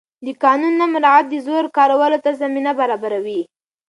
[0.25, 3.41] د قانون نه مراعت د زور کارولو ته زمینه برابروي